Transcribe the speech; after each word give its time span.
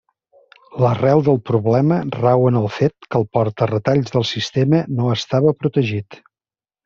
L'arrel 0.83 1.19
del 1.27 1.35
problema 1.49 1.97
rau 2.15 2.45
en 2.51 2.57
el 2.61 2.65
fet 2.77 2.95
que 3.07 3.19
el 3.21 3.27
porta-retalls 3.37 4.15
del 4.15 4.27
sistema 4.31 4.83
no 5.01 5.11
estava 5.19 5.53
protegit. 5.63 6.19